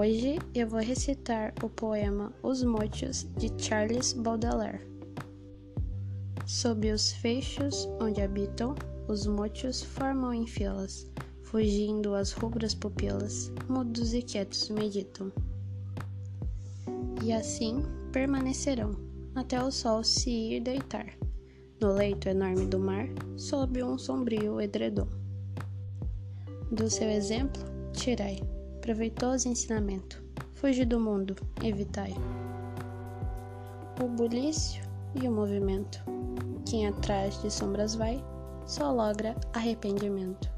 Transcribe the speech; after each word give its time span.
Hoje 0.00 0.38
eu 0.54 0.68
vou 0.68 0.78
recitar 0.78 1.52
o 1.60 1.68
poema 1.68 2.32
Os 2.40 2.62
Mochos 2.62 3.26
de 3.36 3.50
Charles 3.60 4.12
Baudelaire. 4.12 4.78
Sob 6.46 6.92
os 6.92 7.10
fechos 7.14 7.88
onde 8.00 8.20
habitam, 8.20 8.76
os 9.08 9.26
mochos 9.26 9.82
formam 9.82 10.32
em 10.32 10.46
filas, 10.46 11.10
fugindo 11.42 12.14
as 12.14 12.30
rubras 12.30 12.76
pupilas, 12.76 13.50
mudos 13.68 14.14
e 14.14 14.22
quietos 14.22 14.70
meditam. 14.70 15.32
E 17.24 17.32
assim 17.32 17.82
permanecerão 18.12 18.92
até 19.34 19.60
o 19.60 19.72
sol 19.72 20.04
se 20.04 20.30
ir 20.30 20.60
deitar, 20.60 21.12
no 21.80 21.92
leito 21.92 22.28
enorme 22.28 22.66
do 22.66 22.78
mar, 22.78 23.08
sob 23.36 23.82
um 23.82 23.98
sombrio 23.98 24.60
edredom. 24.60 25.08
Do 26.70 26.88
seu 26.88 27.10
exemplo, 27.10 27.60
tirai 27.92 28.40
proveitoso 28.88 29.46
ensinamento. 29.50 30.24
Fugi 30.54 30.86
do 30.86 30.98
mundo, 30.98 31.36
evitai 31.62 32.14
o 34.02 34.08
bulício 34.08 34.82
e 35.14 35.28
o 35.28 35.30
movimento. 35.30 36.02
Quem 36.64 36.86
atrás 36.86 37.38
de 37.42 37.50
sombras 37.50 37.94
vai, 37.94 38.24
só 38.64 38.90
logra 38.90 39.36
arrependimento. 39.52 40.57